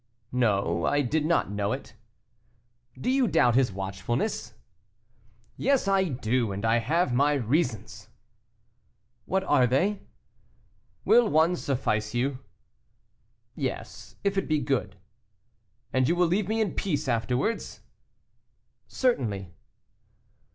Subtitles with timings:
[0.31, 1.93] "No; I did not know it."
[2.99, 4.55] "Do you doubt his watchfulness?"
[5.57, 8.09] "Yes, I do, and I have my reasons."
[9.25, 10.01] "What are they?"
[11.05, 12.39] "Will one suffice you?"
[13.53, 14.95] "Yes, if it be good."
[15.93, 17.81] "And you will leave me in peace afterwards?"
[18.87, 19.53] "Certainly."